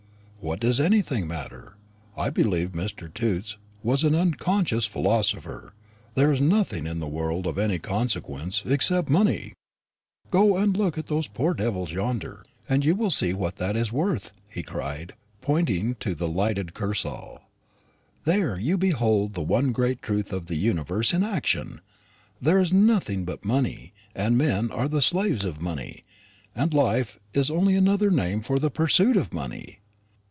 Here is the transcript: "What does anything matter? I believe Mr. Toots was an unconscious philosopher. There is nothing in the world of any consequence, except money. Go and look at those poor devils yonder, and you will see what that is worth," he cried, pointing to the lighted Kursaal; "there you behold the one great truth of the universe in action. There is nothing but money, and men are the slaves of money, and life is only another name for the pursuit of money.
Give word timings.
"What 0.43 0.59
does 0.59 0.79
anything 0.79 1.27
matter? 1.27 1.75
I 2.17 2.31
believe 2.31 2.71
Mr. 2.71 3.13
Toots 3.13 3.57
was 3.83 4.03
an 4.03 4.15
unconscious 4.15 4.87
philosopher. 4.87 5.75
There 6.15 6.31
is 6.31 6.41
nothing 6.41 6.87
in 6.87 6.97
the 6.99 7.07
world 7.07 7.45
of 7.45 7.59
any 7.59 7.77
consequence, 7.77 8.63
except 8.65 9.07
money. 9.07 9.53
Go 10.31 10.57
and 10.57 10.75
look 10.75 10.97
at 10.97 11.05
those 11.05 11.27
poor 11.27 11.53
devils 11.53 11.91
yonder, 11.91 12.43
and 12.67 12.83
you 12.83 12.95
will 12.95 13.11
see 13.11 13.33
what 13.35 13.57
that 13.57 13.77
is 13.77 13.91
worth," 13.93 14.31
he 14.49 14.63
cried, 14.63 15.13
pointing 15.41 15.93
to 15.99 16.15
the 16.15 16.27
lighted 16.27 16.73
Kursaal; 16.73 17.41
"there 18.23 18.57
you 18.59 18.79
behold 18.79 19.35
the 19.35 19.43
one 19.43 19.71
great 19.71 20.01
truth 20.01 20.33
of 20.33 20.47
the 20.47 20.57
universe 20.57 21.13
in 21.13 21.21
action. 21.21 21.81
There 22.41 22.57
is 22.57 22.73
nothing 22.73 23.25
but 23.25 23.45
money, 23.45 23.93
and 24.15 24.39
men 24.39 24.71
are 24.71 24.87
the 24.87 25.03
slaves 25.03 25.45
of 25.45 25.61
money, 25.61 26.03
and 26.55 26.73
life 26.73 27.19
is 27.35 27.51
only 27.51 27.75
another 27.75 28.09
name 28.09 28.41
for 28.41 28.57
the 28.57 28.71
pursuit 28.71 29.15
of 29.15 29.35
money. 29.35 29.77